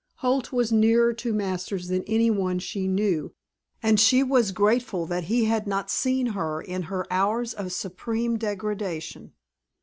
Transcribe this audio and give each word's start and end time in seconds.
Holt 0.15 0.51
was 0.51 0.71
nearer 0.71 1.13
to 1.13 1.31
Masters 1.31 1.89
than 1.89 2.01
any 2.07 2.31
one 2.31 2.57
she 2.57 2.87
knew, 2.87 3.35
and 3.83 3.99
she 3.99 4.23
was 4.23 4.51
grateful 4.51 5.05
that 5.05 5.25
he 5.25 5.45
had 5.45 5.67
not 5.67 5.91
seen 5.91 6.25
her 6.33 6.59
in 6.59 6.81
her 6.89 7.05
hours 7.13 7.53
of 7.53 7.71
supreme 7.71 8.35
degradation. 8.39 9.33